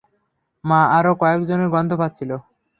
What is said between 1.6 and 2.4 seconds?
গন্ধ পাচ্ছিল।